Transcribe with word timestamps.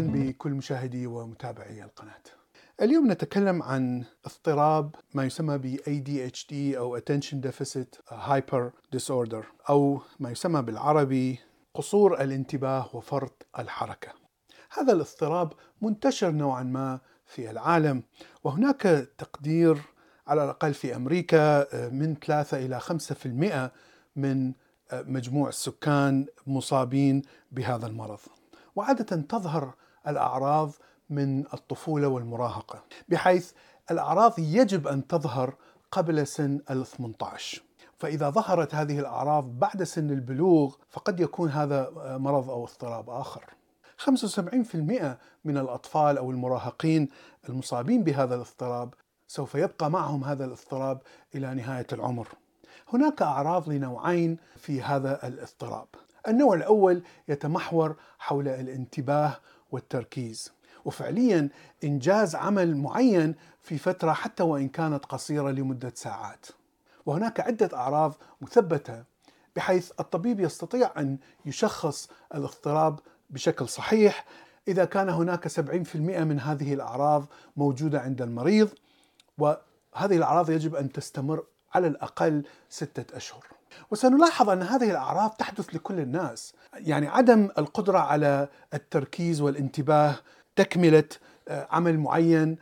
بكل 0.00 0.50
مشاهدي 0.50 1.06
ومتابعي 1.06 1.84
القناة. 1.84 2.22
اليوم 2.82 3.10
نتكلم 3.12 3.62
عن 3.62 4.04
اضطراب 4.24 4.94
ما 5.14 5.24
يسمى 5.24 5.58
ب 5.58 5.76
ADHD 5.76 6.76
أو 6.76 6.98
Attention 6.98 7.36
Deficit 7.46 8.14
Hyper 8.14 8.70
Disorder 8.96 9.44
أو 9.70 10.00
ما 10.20 10.30
يسمى 10.30 10.62
بالعربي 10.62 11.38
قصور 11.74 12.20
الانتباه 12.20 12.96
وفرط 12.96 13.46
الحركة. 13.58 14.12
هذا 14.78 14.92
الاضطراب 14.92 15.52
منتشر 15.82 16.30
نوعا 16.30 16.62
ما 16.62 17.00
في 17.26 17.50
العالم 17.50 18.02
وهناك 18.44 19.08
تقدير 19.18 19.78
على 20.26 20.44
الأقل 20.44 20.74
في 20.74 20.96
أمريكا 20.96 21.66
من 21.90 22.14
3 22.14 22.66
إلى 22.66 22.80
5% 22.80 23.70
من 24.16 24.52
مجموع 24.92 25.48
السكان 25.48 26.26
مصابين 26.46 27.22
بهذا 27.52 27.86
المرض. 27.86 28.20
وعادة 28.76 29.22
تظهر 29.22 29.74
الأعراض 30.08 30.72
من 31.10 31.40
الطفولة 31.54 32.08
والمراهقة 32.08 32.82
بحيث 33.08 33.52
الأعراض 33.90 34.38
يجب 34.38 34.88
أن 34.88 35.06
تظهر 35.06 35.54
قبل 35.90 36.26
سن 36.26 36.60
ال 36.70 36.86
18 36.86 37.62
فإذا 37.98 38.30
ظهرت 38.30 38.74
هذه 38.74 38.98
الأعراض 38.98 39.58
بعد 39.58 39.82
سن 39.82 40.10
البلوغ 40.10 40.74
فقد 40.90 41.20
يكون 41.20 41.48
هذا 41.48 41.90
مرض 42.18 42.50
أو 42.50 42.64
اضطراب 42.64 43.10
آخر. 43.10 43.44
75% 43.98 44.08
من 45.44 45.58
الأطفال 45.58 46.18
أو 46.18 46.30
المراهقين 46.30 47.08
المصابين 47.48 48.04
بهذا 48.04 48.34
الاضطراب 48.34 48.94
سوف 49.28 49.54
يبقى 49.54 49.90
معهم 49.90 50.24
هذا 50.24 50.44
الاضطراب 50.44 51.00
إلى 51.34 51.54
نهاية 51.54 51.86
العمر. 51.92 52.28
هناك 52.92 53.22
أعراض 53.22 53.68
لنوعين 53.68 54.36
في 54.56 54.82
هذا 54.82 55.26
الاضطراب. 55.26 55.86
النوع 56.28 56.54
الأول 56.54 57.02
يتمحور 57.28 57.96
حول 58.18 58.48
الانتباه 58.48 59.36
والتركيز. 59.74 60.52
وفعليا 60.84 61.48
إنجاز 61.84 62.34
عمل 62.34 62.76
معين 62.76 63.34
في 63.62 63.78
فترة 63.78 64.12
حتى 64.12 64.42
وإن 64.42 64.68
كانت 64.68 65.04
قصيرة 65.04 65.50
لمدة 65.50 65.92
ساعات. 65.94 66.46
وهناك 67.06 67.40
عدة 67.40 67.70
أعراض 67.74 68.14
مثبتة 68.40 69.04
بحيث 69.56 69.92
الطبيب 70.00 70.40
يستطيع 70.40 70.90
أن 70.98 71.18
يشخص 71.46 72.08
الاضطراب 72.34 73.00
بشكل 73.30 73.68
صحيح. 73.68 74.24
إذا 74.68 74.84
كان 74.84 75.08
هناك 75.08 75.48
70% 75.48 75.96
من 75.96 76.40
هذه 76.40 76.74
الأعراض 76.74 77.26
موجودة 77.56 78.00
عند 78.00 78.22
المريض 78.22 78.68
وهذه 79.38 80.16
الأعراض 80.16 80.50
يجب 80.50 80.74
أن 80.74 80.92
تستمر 80.92 81.44
على 81.74 81.86
الأقل 81.86 82.44
ستة 82.68 83.16
أشهر. 83.16 83.46
وسنلاحظ 83.90 84.50
أن 84.50 84.62
هذه 84.62 84.90
الأعراض 84.90 85.30
تحدث 85.30 85.74
لكل 85.74 86.00
الناس 86.00 86.54
يعني 86.76 87.08
عدم 87.08 87.48
القدرة 87.58 87.98
على 87.98 88.48
التركيز 88.74 89.40
والانتباه 89.40 90.14
تكملة 90.56 91.08
عمل 91.48 91.98
معين 91.98 92.56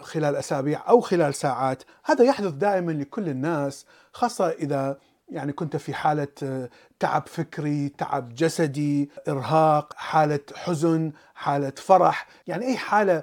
خلال 0.00 0.36
أسابيع 0.36 0.88
أو 0.88 1.00
خلال 1.00 1.34
ساعات 1.34 1.82
هذا 2.04 2.24
يحدث 2.24 2.52
دائما 2.52 2.92
لكل 2.92 3.28
الناس 3.28 3.86
خاصة 4.12 4.48
إذا 4.48 4.98
يعني 5.28 5.52
كنت 5.52 5.76
في 5.76 5.94
حالة 5.94 6.68
تعب 6.98 7.26
فكري، 7.26 7.88
تعب 7.88 8.34
جسدي، 8.34 9.10
إرهاق، 9.28 9.94
حالة 9.96 10.40
حزن، 10.54 11.12
حالة 11.34 11.72
فرح، 11.76 12.26
يعني 12.46 12.66
أي 12.66 12.76
حالة 12.76 13.22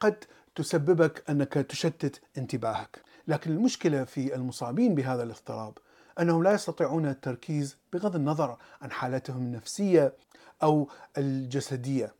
قد 0.00 0.24
تسببك 0.54 1.30
أنك 1.30 1.52
تشتت 1.52 2.20
انتباهك. 2.38 2.98
لكن 3.28 3.50
المشكلة 3.50 4.04
في 4.04 4.34
المصابين 4.34 4.94
بهذا 4.94 5.22
الاضطراب 5.22 5.78
أنهم 6.20 6.42
لا 6.42 6.52
يستطيعون 6.52 7.06
التركيز 7.06 7.76
بغض 7.92 8.16
النظر 8.16 8.56
عن 8.82 8.90
حالتهم 8.90 9.42
النفسية 9.42 10.12
أو 10.62 10.88
الجسدية. 11.18 12.14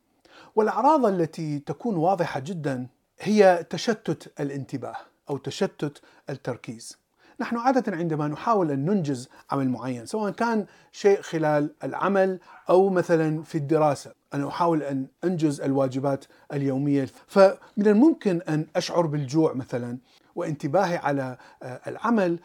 والأعراض 0.56 1.06
التي 1.06 1.58
تكون 1.58 1.96
واضحة 1.96 2.40
جدا 2.40 2.86
هي 3.20 3.66
تشتت 3.70 4.40
الانتباه 4.40 4.96
أو 5.30 5.36
تشتت 5.36 6.02
التركيز. 6.30 7.00
نحن 7.40 7.56
عادة 7.56 7.96
عندما 7.96 8.28
نحاول 8.28 8.70
أن 8.70 8.84
ننجز 8.84 9.28
عمل 9.50 9.68
معين 9.68 10.06
سواء 10.06 10.32
كان 10.32 10.66
شيء 10.92 11.20
خلال 11.20 11.74
العمل 11.84 12.40
أو 12.70 12.88
مثلا 12.88 13.42
في 13.42 13.58
الدراسة، 13.58 14.12
أنا 14.34 14.48
أحاول 14.48 14.82
أن 14.82 15.06
أنجز 15.24 15.60
الواجبات 15.60 16.24
اليومية 16.52 17.08
فمن 17.26 17.86
الممكن 17.86 18.40
أن 18.48 18.66
أشعر 18.76 19.06
بالجوع 19.06 19.52
مثلا 19.52 19.98
وانتباهي 20.34 20.96
على 20.96 21.38
العمل 21.62 22.40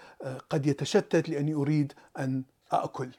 قد 0.49 0.65
يتشتت 0.65 1.29
لأني 1.29 1.53
أريد 1.53 1.93
أن 2.19 2.43
اكل. 2.71 3.09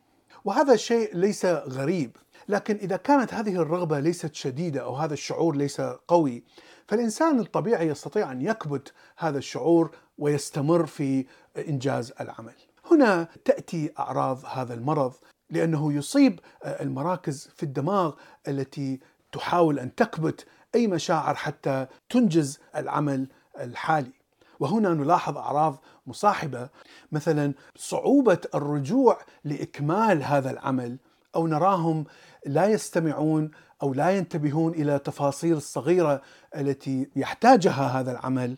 وهذا 0.44 0.72
الشيء 0.72 1.16
ليس 1.16 1.44
غريب، 1.46 2.16
لكن 2.48 2.76
إذا 2.76 2.96
كانت 2.96 3.34
هذه 3.34 3.56
الرغبة 3.56 4.00
ليست 4.00 4.34
شديدة 4.34 4.82
أو 4.82 4.96
هذا 4.96 5.14
الشعور 5.14 5.56
ليس 5.56 5.80
قوي، 5.80 6.44
فالإنسان 6.88 7.40
الطبيعي 7.40 7.88
يستطيع 7.88 8.32
أن 8.32 8.42
يكبت 8.42 8.92
هذا 9.18 9.38
الشعور 9.38 9.96
ويستمر 10.18 10.86
في 10.86 11.26
إنجاز 11.68 12.12
العمل. 12.20 12.54
هنا 12.90 13.28
تأتي 13.44 13.92
أعراض 13.98 14.44
هذا 14.44 14.74
المرض 14.74 15.12
لأنه 15.50 15.92
يصيب 15.92 16.40
المراكز 16.64 17.48
في 17.56 17.62
الدماغ 17.62 18.14
التي 18.48 19.00
تحاول 19.32 19.78
أن 19.78 19.94
تكبت 19.94 20.46
أي 20.74 20.86
مشاعر 20.86 21.34
حتى 21.34 21.86
تنجز 22.08 22.58
العمل 22.76 23.28
الحالي. 23.60 24.12
وهنا 24.60 24.94
نلاحظ 24.94 25.36
أعراض 25.36 25.76
مصاحبة 26.06 26.68
مثلا 27.12 27.52
صعوبة 27.76 28.38
الرجوع 28.54 29.18
لإكمال 29.44 30.22
هذا 30.22 30.50
العمل 30.50 30.96
أو 31.36 31.46
نراهم 31.46 32.04
لا 32.46 32.66
يستمعون 32.66 33.50
أو 33.82 33.94
لا 33.94 34.10
ينتبهون 34.10 34.72
إلى 34.72 34.98
تفاصيل 34.98 35.56
الصغيرة 35.56 36.22
التي 36.56 37.10
يحتاجها 37.16 38.00
هذا 38.00 38.12
العمل 38.12 38.56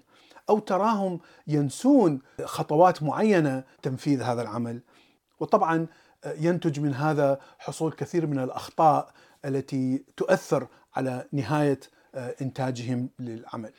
أو 0.51 0.59
تراهم 0.59 1.21
ينسون 1.47 2.21
خطوات 2.45 3.03
معينة 3.03 3.65
تنفيذ 3.83 4.23
هذا 4.23 4.43
العمل 4.43 4.81
وطبعا 5.41 5.87
ينتج 6.27 6.81
من 6.81 6.95
هذا 6.95 7.41
حصول 7.59 7.93
كثير 7.93 8.27
من 8.27 8.39
الأخطاء 8.39 9.11
التي 9.45 10.05
تؤثر 10.17 10.67
على 10.97 11.27
نهاية 11.33 11.81
إنتاجهم 12.15 13.09
للعمل. 13.19 13.73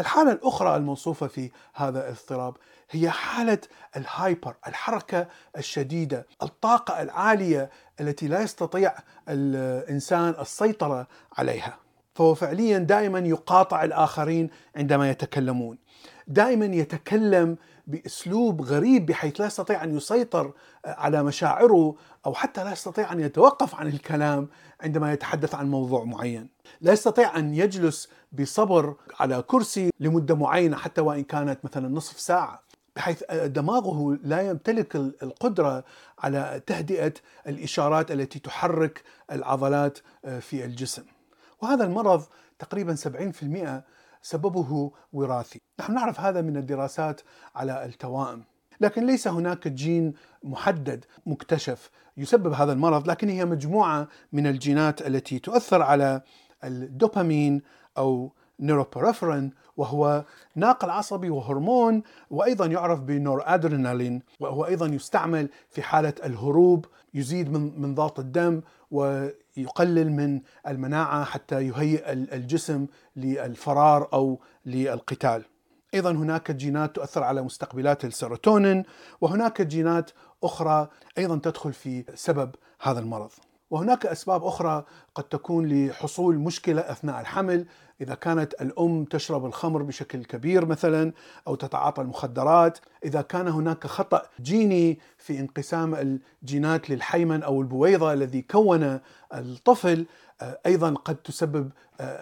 الحالة 0.00 0.32
الأخرى 0.32 0.76
الموصوفة 0.76 1.26
في 1.26 1.50
هذا 1.74 2.00
الاضطراب 2.00 2.56
هي 2.90 3.10
حالة 3.10 3.58
الهايبر 3.96 4.54
الحركة 4.68 5.26
الشديدة 5.58 6.26
الطاقة 6.42 7.02
العالية 7.02 7.70
التي 8.00 8.28
لا 8.28 8.42
يستطيع 8.42 8.94
الإنسان 9.28 10.34
السيطرة 10.40 11.06
عليها. 11.38 11.78
فهو 12.14 12.34
فعليا 12.34 12.78
دائما 12.78 13.18
يقاطع 13.18 13.84
الآخرين 13.84 14.50
عندما 14.76 15.10
يتكلمون. 15.10 15.78
دائما 16.26 16.66
يتكلم 16.66 17.56
بأسلوب 17.86 18.62
غريب 18.62 19.06
بحيث 19.06 19.40
لا 19.40 19.46
يستطيع 19.46 19.84
أن 19.84 19.96
يسيطر 19.96 20.52
على 20.84 21.22
مشاعره 21.22 21.94
أو 22.26 22.34
حتى 22.34 22.64
لا 22.64 22.72
يستطيع 22.72 23.12
أن 23.12 23.20
يتوقف 23.20 23.74
عن 23.74 23.86
الكلام 23.86 24.48
عندما 24.80 25.12
يتحدث 25.12 25.54
عن 25.54 25.70
موضوع 25.70 26.04
معين. 26.04 26.48
لا 26.80 26.92
يستطيع 26.92 27.38
أن 27.38 27.54
يجلس 27.54 28.08
بصبر 28.32 28.94
على 29.20 29.42
كرسي 29.42 29.90
لمدة 30.00 30.34
معينة 30.34 30.76
حتى 30.76 31.00
وإن 31.00 31.24
كانت 31.24 31.64
مثلا 31.64 31.88
نصف 31.88 32.20
ساعة. 32.20 32.62
بحيث 32.96 33.24
دماغه 33.32 34.18
لا 34.22 34.42
يمتلك 34.42 34.96
القدرة 34.96 35.84
على 36.18 36.62
تهدئة 36.66 37.12
الإشارات 37.46 38.10
التي 38.10 38.38
تحرك 38.38 39.02
العضلات 39.32 39.98
في 40.40 40.64
الجسم. 40.64 41.02
وهذا 41.62 41.84
المرض 41.84 42.24
تقريبا 42.58 42.94
70% 42.94 43.84
سببه 44.24 44.92
وراثي. 45.12 45.60
نحن 45.80 45.94
نعرف 45.94 46.20
هذا 46.20 46.40
من 46.40 46.56
الدراسات 46.56 47.20
على 47.54 47.84
التوائم. 47.84 48.44
لكن 48.80 49.06
ليس 49.06 49.28
هناك 49.28 49.68
جين 49.68 50.14
محدد 50.42 51.04
مكتشف 51.26 51.90
يسبب 52.16 52.52
هذا 52.52 52.72
المرض 52.72 53.10
لكن 53.10 53.28
هي 53.28 53.44
مجموعة 53.44 54.08
من 54.32 54.46
الجينات 54.46 55.06
التي 55.06 55.38
تؤثر 55.38 55.82
على 55.82 56.22
الدوبامين 56.64 57.62
أو 57.98 58.32
norepinephrine 58.60 59.52
وهو 59.76 60.24
ناقل 60.56 60.90
عصبي 60.90 61.30
وهرمون 61.30 62.02
وأيضا 62.30 62.66
يعرف 62.66 63.00
بنور 63.00 63.42
ادرينالين 63.46 64.22
وهو 64.40 64.66
أيضا 64.66 64.86
يستعمل 64.86 65.48
في 65.70 65.82
حالة 65.82 66.14
الهروب 66.24 66.86
يزيد 67.14 67.52
من 67.52 67.80
من 67.80 67.94
ضغط 67.94 68.18
الدم 68.18 68.62
ويقلل 69.56 70.12
من 70.12 70.40
المناعة 70.66 71.24
حتى 71.24 71.68
يهيئ 71.68 72.12
الجسم 72.12 72.86
للفرار 73.16 74.08
أو 74.12 74.40
للقتال. 74.66 75.44
أيضا 75.94 76.10
هناك 76.10 76.50
جينات 76.50 76.96
تؤثر 76.96 77.22
على 77.22 77.42
مستقبلات 77.42 78.04
السيروتونين 78.04 78.84
وهناك 79.20 79.62
جينات 79.62 80.10
أخرى 80.42 80.88
أيضا 81.18 81.38
تدخل 81.38 81.72
في 81.72 82.04
سبب 82.14 82.54
هذا 82.80 83.00
المرض. 83.00 83.30
وهناك 83.74 84.06
أسباب 84.06 84.44
أخرى 84.44 84.84
قد 85.14 85.24
تكون 85.24 85.86
لحصول 85.86 86.38
مشكلة 86.38 86.80
أثناء 86.80 87.20
الحمل. 87.20 87.66
إذا 88.00 88.14
كانت 88.14 88.54
الأم 88.60 89.04
تشرب 89.04 89.46
الخمر 89.46 89.82
بشكل 89.82 90.24
كبير 90.24 90.66
مثلا 90.66 91.12
أو 91.46 91.54
تتعاطى 91.54 92.02
المخدرات، 92.02 92.78
إذا 93.04 93.22
كان 93.22 93.48
هناك 93.48 93.86
خطأ 93.86 94.22
جيني 94.40 94.98
في 95.18 95.40
انقسام 95.40 96.18
الجينات 96.42 96.90
للحيمن 96.90 97.42
أو 97.42 97.60
البويضة 97.60 98.12
الذي 98.12 98.42
كون 98.42 99.00
الطفل 99.34 100.06
أيضا 100.42 100.94
قد 100.94 101.16
تسبب 101.16 101.70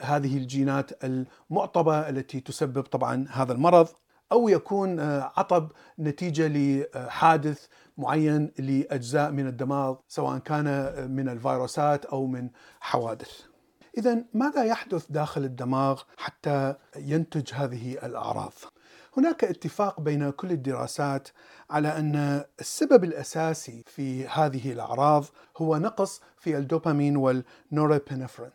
هذه 0.01 0.37
الجينات 0.37 1.05
المعطبة 1.05 2.09
التي 2.09 2.41
تسبب 2.41 2.83
طبعا 2.83 3.27
هذا 3.31 3.53
المرض. 3.53 3.89
أو 4.33 4.49
يكون 4.49 5.01
عطب 5.37 5.73
نتيجة 5.99 6.49
لحادث 6.49 7.67
معين 7.99 8.53
لأجزاء 8.59 9.31
من 9.31 9.47
الدماغ 9.47 9.97
سواء 10.09 10.39
كان 10.39 10.95
من 11.11 11.29
الفيروسات 11.29 12.05
أو 12.05 12.27
من 12.27 12.51
حوادث. 12.81 13.41
اذا 13.99 14.25
ماذا 14.35 14.65
يحدث 14.65 15.07
داخل 15.11 15.45
الدماغ 15.45 16.03
حتى 16.17 16.75
ينتج 16.97 17.55
هذه 17.55 17.93
الأعراض؟ 17.93 18.53
هناك 19.17 19.45
اتفاق 19.45 20.01
بين 20.01 20.31
كل 20.31 20.51
الدراسات 20.51 21.29
على 21.71 21.89
أن 21.89 22.45
السبب 22.61 23.05
الأساسي 23.05 23.85
في 23.87 24.27
هذه 24.27 24.73
الأعراض 24.73 25.25
هو 25.57 25.77
نقص 25.77 26.21
في 26.39 26.57
الدوبامين 26.57 27.17
والنورابينفرين 27.17 28.51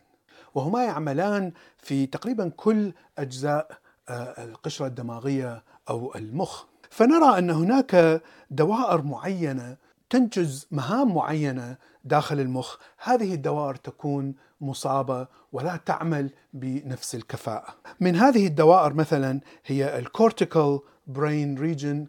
وهما 0.54 0.84
يعملان 0.84 1.52
في 1.76 2.06
تقريبا 2.06 2.48
كل 2.56 2.92
أجزاء 3.18 3.78
القشرة 4.10 4.86
الدماغية 4.86 5.64
أو 5.90 6.14
المخ 6.14 6.64
فنرى 6.90 7.38
أن 7.38 7.50
هناك 7.50 8.22
دوائر 8.50 9.02
معينة 9.02 9.76
تنجز 10.10 10.66
مهام 10.70 11.14
معينة 11.14 11.76
داخل 12.04 12.40
المخ، 12.40 12.76
هذه 12.98 13.34
الدوائر 13.34 13.74
تكون 13.74 14.34
مصابة 14.60 15.26
ولا 15.52 15.76
تعمل 15.76 16.30
بنفس 16.52 17.14
الكفاءة. 17.14 17.74
من 18.00 18.16
هذه 18.16 18.46
الدوائر 18.46 18.94
مثلا 18.94 19.40
هي 19.66 19.98
ال 19.98 20.07
cortical 20.07 20.80
brain 21.06 21.58
region 21.58 22.06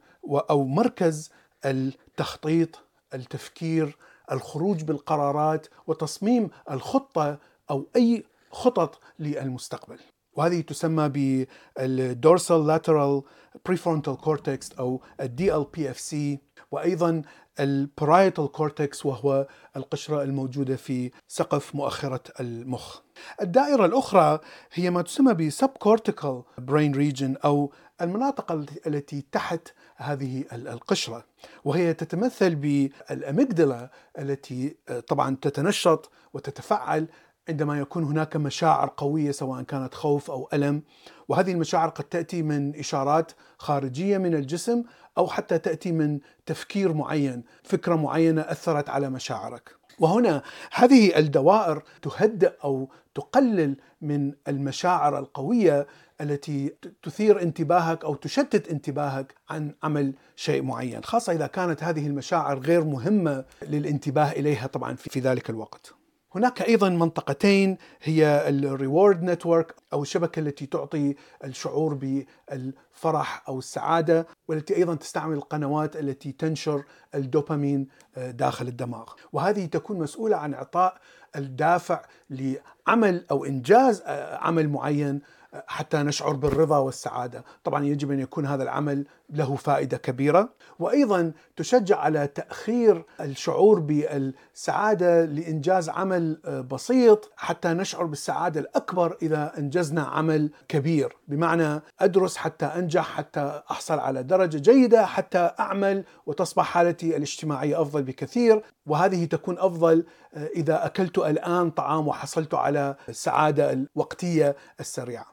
أو 0.50 0.66
مركز 0.66 1.32
التخطيط، 1.66 2.80
التفكير، 3.14 3.98
الخروج 4.32 4.84
بالقرارات 4.84 5.68
وتصميم 5.88 6.50
الخطة 6.72 7.38
أو 7.72 7.88
أي 7.96 8.24
خطط 8.52 9.00
للمستقبل. 9.20 10.00
وهذه 10.36 10.62
تسمى 10.62 11.10
بال 11.10 11.49
dorsal 11.49 12.68
lateral 12.68 13.22
prefrontal 13.66 14.18
cortex 14.18 14.72
أو 14.72 15.02
ال 15.22 15.66
DLPFC 15.74 16.40
وأيضا 16.72 17.22
ال 17.60 17.70
parietal 17.70 18.52
cortex 18.52 19.06
وهو 19.06 19.48
القشرة 19.78 20.24
الموجودة 20.24 20.76
في 20.76 21.12
سقف 21.28 21.76
مؤخرة 21.76 22.24
المخ. 22.40 23.00
الدائرة 23.42 23.86
الأخرى 23.86 24.40
هي 24.74 24.90
ما 24.90 25.02
تسمى 25.02 25.34
ب 25.34 25.70
subcortical 25.70 26.44
brain 26.58 26.96
region 26.96 27.36
أو 27.46 27.72
المناطق 28.02 28.52
التي 28.88 29.26
تحت 29.32 29.68
هذه 29.96 30.46
القشرة 30.54 31.26
وهي 31.64 31.94
تتمثل 31.94 32.56
بال 32.56 32.83
amygdala 32.83 33.92
التي 34.20 34.76
طبعا 35.08 35.38
تتنشط 35.42 36.12
وتتفعل 36.34 37.08
عندما 37.50 37.80
يكون 37.80 38.04
هناك 38.04 38.36
مشاعر 38.36 38.94
قوية 38.98 39.32
سواء 39.32 39.62
كانت 39.62 39.94
خوف 39.94 40.32
أو 40.32 40.50
ألم 40.54 40.82
وهذه 41.28 41.52
المشاعر 41.52 41.90
قد 41.90 42.04
تأتي 42.04 42.42
من 42.42 42.76
إشارات 42.76 43.32
خارجية 43.58 44.18
من 44.18 44.34
الجسم 44.34 44.84
أو 45.18 45.28
حتى 45.28 45.58
تأتي 45.58 45.92
من 45.92 46.20
تفكير 46.46 46.94
معين، 46.94 47.44
فكرة 47.64 47.96
معينة 47.96 48.42
أثرت 48.42 48.90
على 48.90 49.10
مشاعرك. 49.10 49.76
وهنا 50.00 50.44
هذه 50.74 51.18
الدوائر 51.18 51.84
تهدئ 52.02 52.52
أو 52.64 52.90
تقلل 53.16 53.78
من 54.02 54.34
المشاعر 54.48 55.20
القوية 55.20 55.88
التي 56.22 56.76
تثير 57.04 57.42
انتباهك 57.42 58.06
أو 58.06 58.16
تشتت 58.16 58.70
انتباهك 58.70 59.36
عن 59.50 59.76
عمل 59.84 60.14
شيء 60.36 60.62
معين، 60.62 61.04
خاصة 61.04 61.34
إذا 61.34 61.48
كانت 61.48 61.84
هذه 61.84 62.08
المشاعر 62.08 62.60
غير 62.60 62.84
مهمة 62.84 63.46
للانتباه 63.62 64.32
إليها 64.32 64.68
طبعا 64.68 64.96
في 64.96 65.20
ذلك 65.20 65.50
الوقت. 65.50 65.99
هناك 66.36 66.62
أيضا 66.62 66.90
منطقتين 66.90 67.78
هي 68.02 68.50
الريورد 68.50 69.24
نتورك 69.24 69.76
أو 69.94 70.02
الشبكة 70.02 70.40
التي 70.40 70.66
تعطي 70.66 71.16
الشعور 71.44 71.94
بالفرح 71.94 73.44
أو 73.48 73.60
السعادة 73.60 74.28
والتي 74.48 74.76
أيضا 74.76 74.96
تستعمل 74.96 75.36
القنوات 75.36 75.96
التي 75.96 76.32
تنشر 76.32 76.84
الدوبامين 77.16 77.88
داخل 78.18 78.68
الدماغ. 78.68 79.10
وهذه 79.34 79.66
تكون 79.66 80.00
مسؤولة 80.00 80.38
عن 80.38 80.54
إعطاء 80.54 80.98
الدافع 81.36 82.02
لعمل 82.30 83.26
أو 83.32 83.46
إنجاز 83.46 84.04
عمل 84.42 84.70
معين 84.70 85.22
حتى 85.68 85.98
نشعر 85.98 86.34
بالرضا 86.34 86.78
والسعادة، 86.78 87.44
طبعا 87.64 87.86
يجب 87.86 88.12
أن 88.12 88.20
يكون 88.20 88.46
هذا 88.46 88.64
العمل 88.64 89.06
له 89.30 89.56
فائدة 89.56 89.98
كبيرة، 89.98 90.50
وأيضا 90.80 91.32
تشجع 91.56 91.98
على 91.98 92.28
تأخير 92.28 93.06
الشعور 93.22 93.80
بالسعادة 93.80 95.26
لإنجاز 95.26 95.90
عمل 95.90 96.36
بسيط 96.72 97.32
حتى 97.36 97.68
نشعر 97.68 98.06
بالسعادة 98.06 98.60
الأكبر 98.60 99.18
إذا 99.22 99.52
أنجزنا 99.58 100.02
عمل 100.02 100.52
كبير، 100.68 101.18
بمعنى 101.28 101.82
أدرس 102.00 102.38
حتى 102.38 102.66
أنجح 102.66 103.16
حتى 103.18 103.62
أحصل 103.72 104.00
على 104.00 104.24
درجة 104.24 104.58
جيدة 104.58 105.06
حتى 105.06 105.52
أعمل 105.60 106.04
وتصبح 106.26 106.66
حالتي 106.66 107.18
الاجتماعية 107.18 107.82
أفضل 107.82 108.04
بكثير، 108.04 108.64
وهذه 108.86 109.26
تكون 109.26 109.60
أفضل 109.60 110.06
إذا 110.36 110.86
أكلت 110.86 111.18
الآن 111.18 111.72
طعام 111.72 112.08
وحصلت 112.08 112.54
على 112.54 112.96
السعادة 113.10 113.74
الوقتية 113.74 114.56
السريعة. 114.80 115.26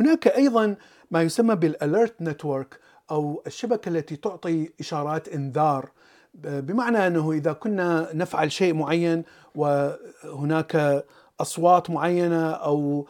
هناك 0.00 0.28
أيضا 0.28 0.76
ما 1.10 1.22
يسمى 1.22 1.54
بالاليرت 1.54 2.22
نتورك 2.22 2.80
أو 3.10 3.42
الشبكة 3.46 3.88
التي 3.88 4.16
تعطي 4.16 4.70
إشارات 4.80 5.28
إنذار 5.28 5.90
بمعنى 6.34 7.06
أنه 7.06 7.32
إذا 7.32 7.52
كنا 7.52 8.08
نفعل 8.14 8.52
شيء 8.52 8.74
معين 8.74 9.24
وهناك 9.54 11.04
أصوات 11.40 11.90
معينة 11.90 12.50
أو 12.50 13.08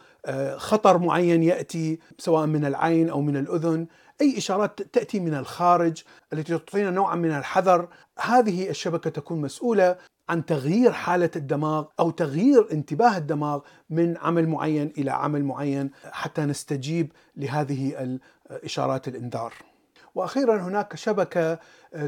خطر 0.55 0.97
معين 0.97 1.43
يأتي 1.43 1.99
سواء 2.17 2.45
من 2.45 2.65
العين 2.65 3.09
أو 3.09 3.21
من 3.21 3.37
الأذن 3.37 3.87
أي 4.21 4.37
إشارات 4.37 4.81
تأتي 4.81 5.19
من 5.19 5.33
الخارج 5.33 6.03
التي 6.33 6.57
تعطينا 6.57 6.91
نوعا 6.91 7.15
من 7.15 7.31
الحذر 7.31 7.87
هذه 8.19 8.69
الشبكة 8.69 9.09
تكون 9.09 9.41
مسؤولة 9.41 9.97
عن 10.29 10.45
تغيير 10.45 10.91
حالة 10.91 11.29
الدماغ 11.35 11.85
أو 11.99 12.11
تغيير 12.11 12.71
انتباه 12.71 13.17
الدماغ 13.17 13.59
من 13.89 14.17
عمل 14.17 14.47
معين 14.49 14.93
إلى 14.97 15.11
عمل 15.11 15.43
معين 15.43 15.91
حتى 16.11 16.41
نستجيب 16.41 17.11
لهذه 17.35 18.17
الاشارات 18.49 19.07
الإنذار. 19.07 19.53
وأخيرا 20.15 20.57
هناك 20.61 20.95
شبكة 20.95 21.59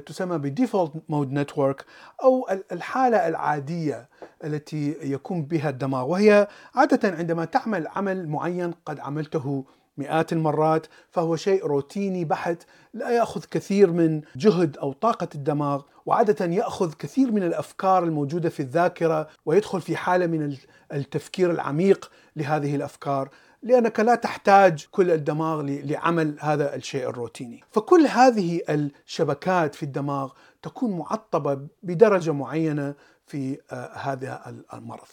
تسمى 0.06 0.38
بال 0.38 0.50
default 0.50 0.92
mode 1.10 1.32
network 1.32 1.86
أو 2.24 2.48
الحالة 2.72 3.28
العادية 3.28 4.10
التي 4.44 4.96
يكون 5.02 5.42
بها 5.42 5.70
الدماغ. 5.70 6.10
وهي 6.10 6.48
عادة 6.76 7.10
عندما 7.18 7.46
تعمل 7.46 7.88
عمل 7.88 8.28
معين 8.30 8.72
قد 8.86 9.00
عملته 9.00 9.66
مئات 9.98 10.34
المرات 10.34 10.88
فهو 11.12 11.36
شيء 11.36 11.66
روتيني 11.66 12.26
بحت 12.26 12.58
لا 12.94 13.10
يأخذ 13.10 13.44
كثير 13.52 13.92
من 13.92 14.22
جهد 14.36 14.78
أو 14.78 14.94
طاقة 14.94 15.28
الدماغ 15.36 15.82
وعادة 16.06 16.46
يأخذ 16.46 16.94
كثير 16.94 17.32
من 17.32 17.44
الأفكار 17.44 18.04
الموجودة 18.04 18.50
في 18.50 18.60
الذاكرة 18.60 19.28
ويدخل 19.46 19.82
في 19.82 19.96
حالة 19.98 20.28
من 20.28 20.58
التفكير 20.94 21.52
العميق 21.52 22.12
لهذه 22.36 22.76
الأفكار. 22.76 23.30
لأنك 23.66 24.00
لا 24.00 24.16
تحتاج 24.16 24.88
كل 24.92 25.12
الدماغ 25.12 25.62
لعمل 25.62 26.38
هذا 26.40 26.76
الشيء 26.76 27.10
الروتيني. 27.10 27.64
فكل 27.72 28.08
هذه 28.08 28.62
الشبكات 28.70 29.76
في 29.76 29.84
الدماغ 29.84 30.32
تكون 30.62 30.98
معطبة 30.98 31.68
بدرجة 31.84 32.34
معينة 32.34 32.94
في 33.26 33.58
هذا 33.94 34.64
المرض. 34.74 35.08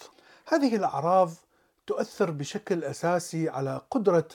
هذه 0.48 0.76
الأعراض 0.76 1.30
تؤثر 1.86 2.30
بشكل 2.30 2.84
أساسي 2.84 3.48
على 3.48 3.80
قدرة 3.90 4.28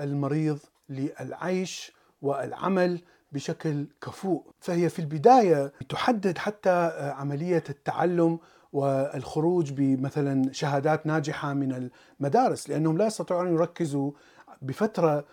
المريض 0.00 0.58
للعيش 0.88 1.92
والعمل 2.22 3.00
بشكل 3.32 3.86
كفؤ 4.02 4.42
فهي 4.60 4.88
في 4.88 4.98
البداية 4.98 5.72
تحدد 5.88 6.38
حتى 6.38 6.92
عملية 7.16 7.64
التعلم 7.70 8.38
والخروج 8.74 9.72
بمثلا 9.72 10.52
شهادات 10.52 11.06
ناجحة 11.06 11.54
من 11.54 11.90
المدارس 12.20 12.68
لأنهم 12.68 12.98
لا 12.98 13.06
يستطيعون 13.06 13.46
أن 13.46 13.54
يركزوا 13.54 14.12
بفترة 14.62 15.24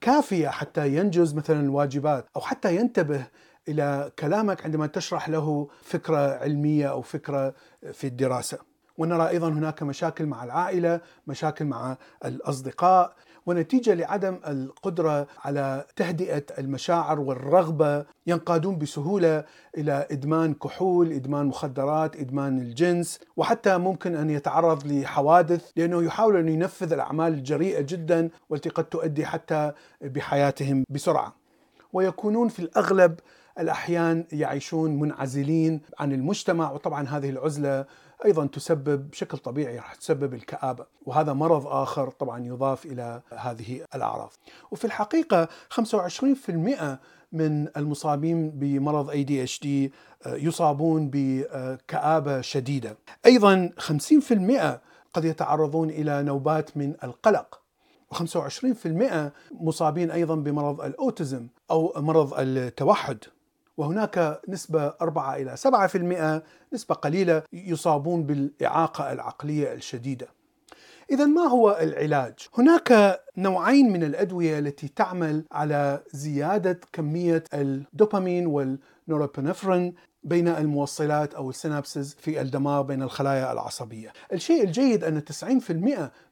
كافية 0.00 0.48
حتى 0.48 0.96
ينجز 0.96 1.34
مثلا 1.34 1.60
الواجبات 1.60 2.26
أو 2.36 2.40
حتى 2.40 2.76
ينتبه 2.76 3.26
إلى 3.68 4.10
كلامك 4.18 4.64
عندما 4.64 4.86
تشرح 4.86 5.28
له 5.28 5.68
فكرة 5.82 6.38
علمية 6.38 6.90
أو 6.90 7.02
فكرة 7.02 7.54
في 7.92 8.06
الدراسة. 8.06 8.58
ونرى 8.98 9.28
أيضا 9.28 9.48
هناك 9.48 9.82
مشاكل 9.82 10.26
مع 10.26 10.44
العائلة، 10.44 11.00
مشاكل 11.26 11.64
مع 11.64 11.96
الأصدقاء، 12.24 13.16
ونتيجة 13.50 13.94
لعدم 13.94 14.38
القدرة 14.46 15.26
على 15.44 15.84
تهدئة 15.96 16.44
المشاعر 16.58 17.20
والرغبة 17.20 18.04
ينقادون 18.26 18.78
بسهولة 18.78 19.44
إلى 19.78 20.06
إدمان 20.10 20.54
كحول 20.54 21.12
إدمان 21.12 21.46
مخدرات 21.46 22.16
إدمان 22.16 22.58
الجنس 22.58 23.20
وحتى 23.36 23.78
ممكن 23.78 24.16
أن 24.16 24.30
يتعرض 24.30 24.86
لحوادث 24.86 25.70
لأنه 25.76 26.02
يحاول 26.02 26.36
أن 26.36 26.48
ينفذ 26.48 26.92
الأعمال 26.92 27.32
الجريئة 27.32 27.80
جدا 27.80 28.30
والتي 28.50 28.68
قد 28.68 28.84
تؤدي 28.84 29.26
حتى 29.26 29.72
بحياتهم 30.00 30.84
بسرعة. 30.90 31.34
ويكونون 31.92 32.48
في 32.48 32.58
الأغلب 32.58 33.20
الأحيان 33.58 34.24
يعيشون 34.32 34.98
منعزلين 34.98 35.80
عن 35.98 36.12
المجتمع 36.12 36.72
وطبعا 36.72 37.08
هذه 37.08 37.30
العزلة 37.30 37.86
أيضا 38.24 38.46
تسبب 38.46 39.10
بشكل 39.10 39.38
طبيعي 39.38 39.76
راح 39.76 39.94
تسبب 39.94 40.34
الكآبة 40.34 40.86
وهذا 41.06 41.32
مرض 41.32 41.66
آخر 41.66 42.10
طبعا 42.10 42.46
يضاف 42.46 42.86
إلى 42.86 43.22
هذه 43.36 43.84
الأعراض. 43.94 44.32
وفي 44.70 44.84
الحقيقة 44.84 45.48
25% 45.70 46.98
من 47.32 47.68
المصابين 47.76 48.50
بمرض 48.50 49.10
ADHD 49.10 49.90
يصابون 50.26 51.10
بكآبة 51.12 52.40
شديدة. 52.40 52.96
أيضا 53.26 53.70
50% 53.78 54.80
قد 55.14 55.24
يتعرضون 55.24 55.90
إلى 55.90 56.22
نوبات 56.22 56.76
من 56.76 56.94
القلق. 57.04 57.60
و25% 58.14 59.30
مصابين 59.60 60.10
أيضا 60.10 60.34
بمرض 60.34 60.80
الأوتيزم 60.80 61.46
أو 61.70 61.92
مرض 61.96 62.34
التوحد. 62.38 63.18
وهناك 63.80 64.40
نسبة 64.48 64.94
4 65.02 65.36
إلى 65.36 65.56
7% 65.56 66.42
نسبة 66.74 66.94
قليلة 66.94 67.42
يصابون 67.52 68.22
بالإعاقة 68.22 69.12
العقلية 69.12 69.72
الشديدة 69.72 70.28
إذا 71.10 71.26
ما 71.26 71.42
هو 71.42 71.78
العلاج؟ 71.80 72.34
هناك 72.58 73.20
نوعين 73.36 73.92
من 73.92 74.02
الأدوية 74.02 74.58
التي 74.58 74.88
تعمل 74.88 75.44
على 75.52 76.02
زيادة 76.12 76.80
كمية 76.92 77.44
الدوبامين 77.54 78.46
والنورابنفرين 78.46 79.94
بين 80.24 80.48
الموصلات 80.48 81.34
أو 81.34 81.50
السينابسز 81.50 82.16
في 82.20 82.40
الدماغ 82.40 82.82
بين 82.82 83.02
الخلايا 83.02 83.52
العصبية 83.52 84.12
الشيء 84.32 84.64
الجيد 84.64 85.04
أن 85.04 85.22
90% 85.42 85.70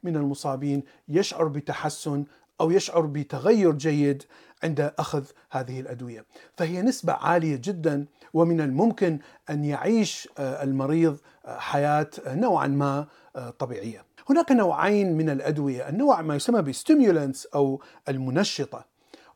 من 0.02 0.16
المصابين 0.16 0.82
يشعر 1.08 1.44
بتحسن 1.44 2.24
أو 2.60 2.70
يشعر 2.70 3.00
بتغير 3.00 3.72
جيد 3.72 4.22
عند 4.62 4.92
أخذ 4.98 5.24
هذه 5.50 5.80
الأدوية. 5.80 6.24
فهي 6.56 6.82
نسبة 6.82 7.12
عالية 7.12 7.60
جدا 7.64 8.06
ومن 8.34 8.60
الممكن 8.60 9.18
أن 9.50 9.64
يعيش 9.64 10.28
آه، 10.38 10.62
المريض 10.62 11.18
آه، 11.46 11.58
حياة 11.58 12.10
نوعا 12.26 12.66
ما 12.66 13.06
آه، 13.36 13.50
طبيعية. 13.50 14.04
هناك 14.30 14.52
نوعين 14.52 15.16
من 15.16 15.30
الأدوية 15.30 15.88
النوع 15.88 16.22
ما 16.22 16.36
يسمى 16.36 16.62
بستيمولانس 16.62 17.46
أو 17.54 17.82
المنشطة 18.08 18.84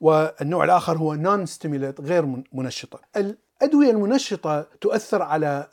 والنوع 0.00 0.64
الآخر 0.64 0.98
هو 0.98 1.14
نون 1.14 1.46
ستيمولانت 1.46 2.00
غير 2.00 2.44
منشطة. 2.52 3.00
الأدوية 3.16 3.90
المنشطة 3.90 4.66
تؤثر 4.80 5.22
على 5.22 5.68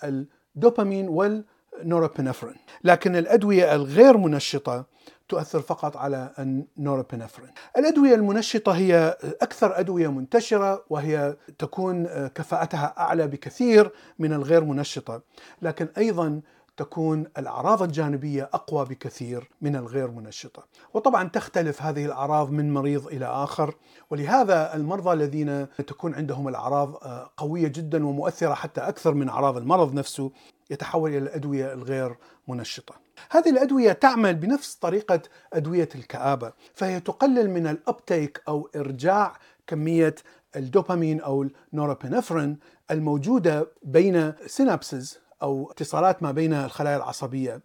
الدوبامين 0.55 1.07
والنورابينفرين 1.09 2.55
لكن 2.83 3.15
الأدوية 3.15 3.75
الغير 3.75 4.17
منشطة 4.17 4.85
تؤثر 5.29 5.59
فقط 5.61 5.97
على 5.97 6.33
النورابينفرين 6.39 7.51
الأدوية 7.77 8.15
المنشطة 8.15 8.71
هي 8.71 9.17
أكثر 9.41 9.79
أدوية 9.79 10.07
منتشرة 10.07 10.85
وهي 10.89 11.35
تكون 11.59 12.07
كفاءتها 12.27 12.93
أعلى 12.97 13.27
بكثير 13.27 13.91
من 14.19 14.33
الغير 14.33 14.63
منشطة. 14.63 15.21
لكن 15.61 15.87
أيضا 15.97 16.41
تكون 16.79 17.27
الأعراض 17.37 17.83
الجانبية 17.83 18.49
أقوى 18.53 18.85
بكثير 18.85 19.49
من 19.61 19.75
الغير 19.75 20.11
منشطة. 20.11 20.65
وطبعا 20.93 21.27
تختلف 21.27 21.81
هذه 21.81 22.05
الأعراض 22.05 22.51
من 22.51 22.73
مريض 22.73 23.07
إلى 23.07 23.25
آخر 23.25 23.75
ولهذا 24.09 24.75
المرضى 24.75 25.13
الذين 25.13 25.67
تكون 25.67 26.13
عندهم 26.13 26.47
الأعراض 26.47 26.93
قوية 27.37 27.67
جدا 27.67 28.05
ومؤثرة 28.05 28.53
حتى 28.53 28.81
أكثر 28.81 29.13
من 29.13 29.29
أعراض 29.29 29.57
المرض 29.57 29.93
نفسه 29.93 30.31
يتحول 30.69 31.09
إلى 31.09 31.17
الأدوية 31.17 31.73
الغير 31.73 32.15
منشطة. 32.47 32.95
هذه 33.31 33.49
الأدوية 33.49 33.91
تعمل 33.91 34.35
بنفس 34.35 34.75
طريقة 34.75 35.21
أدوية 35.53 35.89
الكآبة 35.95 36.53
فهي 36.73 36.99
تقلل 36.99 37.49
من 37.49 37.67
ال 37.67 37.78
uptake 37.78 38.41
أو 38.47 38.69
إرجاع 38.75 39.33
كمية 39.67 40.15
الدوبامين 40.55 41.21
أو 41.21 41.47
ال 41.73 41.79
norepinephrine 41.79 42.57
الموجودة 42.91 43.67
بين 43.83 44.33
synapses 44.45 45.19
أو 45.41 45.71
اتصالات 45.71 46.23
ما 46.23 46.31
بين 46.31 46.53
الخلايا 46.53 46.97
العصبية 46.97 47.61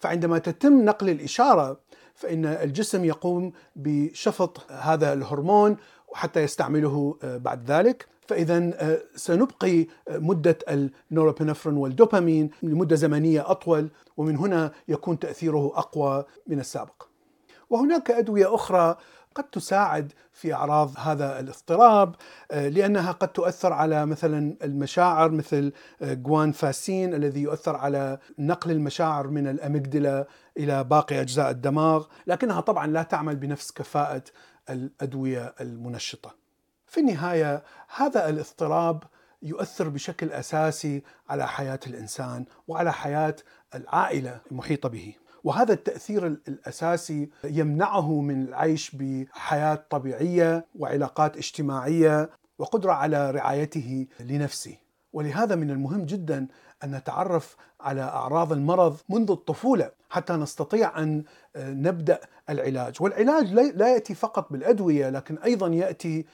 فعندما 0.00 0.38
تتم 0.38 0.84
نقل 0.84 1.08
الإشارة 1.08 1.80
فإن 2.14 2.46
الجسم 2.46 3.04
يقوم 3.04 3.52
بشفط 3.76 4.70
هذا 4.70 5.12
الهرمون 5.12 5.76
وحتى 6.08 6.42
يستعمله 6.42 7.16
بعد 7.22 7.70
ذلك 7.70 8.06
فإذا 8.26 8.70
آه، 8.74 9.02
سنبقي 9.16 9.80
آه، 9.80 10.18
مدة 10.18 10.58
النورابينفرين 10.68 11.76
والدوبامين 11.76 12.50
لمدة 12.62 12.96
زمنية 12.96 13.50
أطول 13.50 13.88
ومن 14.16 14.36
هنا 14.36 14.72
يكون 14.88 15.18
تأثيره 15.18 15.72
أقوى 15.78 16.24
من 16.46 16.60
السابق. 16.60 17.02
وهناك 17.70 18.10
أدوية 18.10 18.54
أخرى 18.54 18.96
قد 19.34 19.44
تساعد 19.44 20.12
في 20.32 20.54
أعراض 20.54 20.92
هذا 20.98 21.40
الاضطراب 21.40 22.14
آه، 22.50 22.68
لأنها 22.68 23.12
قد 23.12 23.28
تؤثر 23.28 23.72
على 23.72 24.06
مثلا 24.06 24.56
المشاعر 24.62 25.30
مثل 25.30 25.72
جوان 26.02 26.52
فاسين 26.52 27.14
الذي 27.14 27.40
يؤثر 27.40 27.76
على 27.76 28.18
نقل 28.38 28.70
المشاعر 28.70 29.28
من 29.28 29.46
الأميجدلا 29.46 30.26
إلى 30.58 30.84
باقي 30.84 31.20
أجزاء 31.20 31.50
الدماغ، 31.50 32.06
لكنها 32.26 32.60
طبعا 32.60 32.86
لا 32.86 33.02
تعمل 33.02 33.36
بنفس 33.36 33.72
كفاءة 33.72 34.22
الأدوية 34.70 35.54
المنشطة. 35.60 36.34
في 36.86 37.00
النهاية 37.00 37.62
هذا 37.96 38.28
الاضطراب 38.28 39.02
يؤثر 39.42 39.88
بشكل 39.88 40.30
أساسي 40.30 41.02
على 41.28 41.48
حياة 41.48 41.80
الإنسان 41.86 42.44
وعلى 42.68 42.92
حياة 42.92 43.36
العائلة 43.74 44.40
المحيطة 44.50 44.88
به. 44.88 45.14
وهذا 45.44 45.72
التأثير 45.72 46.26
الأساسي 46.26 47.30
يمنعه 47.44 48.20
من 48.20 48.44
العيش 48.44 48.96
بحياة 48.96 49.84
طبيعية 49.90 50.66
وعلاقات 50.78 51.36
اجتماعية 51.36 52.30
وقدرة 52.58 52.92
على 52.92 53.30
رعايته 53.30 54.06
لنفسه. 54.20 54.76
ولهذا 55.12 55.54
من 55.54 55.70
المهم 55.70 56.04
جدا 56.04 56.46
أن 56.84 56.90
نتعرف 56.94 57.56
على 57.80 58.02
أعراض 58.02 58.52
المرض 58.52 58.96
منذ 59.08 59.30
الطفولة 59.30 59.90
حتى 60.10 60.32
نستطيع 60.32 60.98
أن 61.02 61.24
نبدأ 61.56 62.20
العلاج، 62.50 62.96
والعلاج 63.00 63.52
لا 63.52 63.92
يأتي 63.94 64.14
فقط 64.14 64.52
بالأدوية 64.52 65.10
لكن 65.10 65.38
أيضا 65.38 65.68
يأتي 65.68 66.26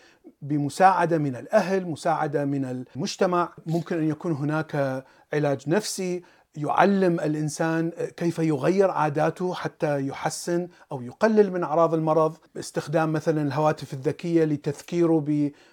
بمساعدة 0.43 1.19
من 1.19 1.37
الأهل، 1.37 1.87
مساعدة 1.87 2.45
من 2.45 2.65
المجتمع، 2.97 3.53
ممكن 3.67 3.99
أن 3.99 4.09
يكون 4.09 4.33
هناك 4.33 5.05
علاج 5.33 5.69
نفسي 5.69 6.23
يعلم 6.57 7.21
الإنسان 7.21 7.91
كيف 8.17 8.39
يغير 8.39 8.91
عاداته 8.91 9.55
حتى 9.55 10.07
يحسن 10.07 10.69
أو 10.93 11.03
يقلل 11.03 11.53
من 11.53 11.63
أعراض 11.63 11.95
المرض 11.95 12.37
باستخدام 12.55 13.13
مثلا 13.13 13.43
الهواتف 13.43 13.93
الذكية 13.93 14.45
لتذكيره 14.45 15.25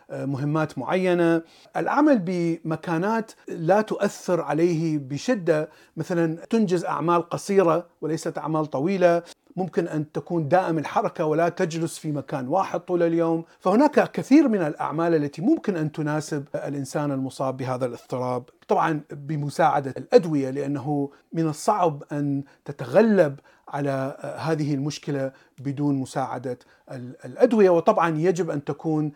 بمهمات 0.09 0.77
معينة، 0.77 1.41
العمل 1.77 2.19
بمكانات 2.19 3.31
لا 3.47 3.81
تؤثر 3.81 4.41
عليه 4.41 4.97
بشدة 4.97 5.69
مثلا 5.97 6.45
تنجز 6.49 6.85
أعمال 6.85 7.29
قصيرة 7.29 7.87
وليست 8.01 8.37
أعمال 8.37 8.65
طويلة، 8.65 9.23
ممكن 9.59 9.87
أن 9.87 10.11
تكون 10.11 10.47
دائم 10.47 10.77
الحركة 10.77 11.25
ولا 11.25 11.49
تجلس 11.49 11.97
في 11.97 12.11
مكان 12.11 12.47
واحد 12.47 12.79
طول 12.79 13.03
اليوم، 13.03 13.43
فهناك 13.59 14.11
كثير 14.11 14.47
من 14.47 14.61
الأعمال 14.61 15.15
التي 15.15 15.41
ممكن 15.41 15.75
أن 15.75 15.91
تناسب 15.91 16.45
الإنسان 16.55 17.11
المصاب 17.11 17.57
بهذا 17.57 17.85
الاضطراب، 17.85 18.43
طبعا 18.67 19.01
بمساعدة 19.11 19.93
الأدوية 19.97 20.49
لأنه 20.49 21.11
من 21.33 21.47
الصعب 21.47 22.03
أن 22.11 22.43
تتغلب 22.65 23.39
على 23.67 24.17
هذه 24.37 24.73
المشكلة 24.73 25.31
بدون 25.59 25.95
مساعدة 25.95 26.59
الأدوية. 27.25 27.69
وطبعا 27.69 28.17
يجب 28.17 28.49
أن 28.49 28.63
تكون 28.63 29.11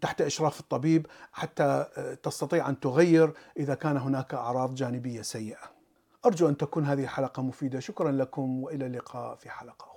تحت 0.00 0.20
إشراف 0.20 0.60
الطبيب 0.60 1.06
حتى 1.32 1.86
تستطيع 2.22 2.68
أن 2.68 2.80
تغير 2.80 3.32
إذا 3.56 3.74
كان 3.74 3.96
هناك 3.96 4.34
أعراض 4.34 4.74
جانبية 4.74 5.22
سيئة. 5.22 5.81
أرجو 6.26 6.48
أن 6.48 6.56
تكون 6.56 6.84
هذه 6.84 7.02
الحلقة 7.02 7.42
مفيدة. 7.42 7.80
شكرا 7.80 8.12
لكم 8.12 8.62
وإلى 8.62 8.86
اللقاء 8.86 9.34
في 9.34 9.50
حلقة 9.50 9.91